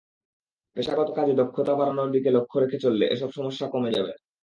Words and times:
পেশাগত 0.77 1.09
কাজে 1.15 1.33
দক্ষতা 1.33 1.73
বাড়ানোর 1.75 2.09
দিকে 2.11 2.29
লক্ষ 2.31 2.51
রেখে 2.57 2.77
চললে 2.79 3.05
এসব 3.07 3.29
সমস্যা 3.37 3.65
কমে 3.73 3.91
যাবে। 3.91 4.13